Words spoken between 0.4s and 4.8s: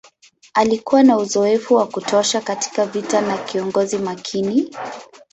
Alikuwa na uzoefu wa kutosha katika vita na kiongozi makini.